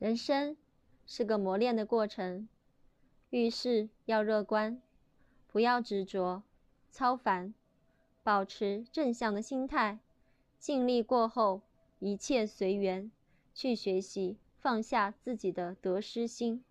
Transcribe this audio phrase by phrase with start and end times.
[0.00, 0.56] 人生
[1.06, 2.48] 是个磨练的过程，
[3.28, 4.80] 遇事要乐观，
[5.46, 6.42] 不要执着、
[6.90, 7.52] 操烦，
[8.22, 9.98] 保持正向的心态，
[10.58, 11.60] 尽力过后，
[11.98, 13.10] 一切随缘，
[13.54, 16.64] 去学习，放下自己的得失心。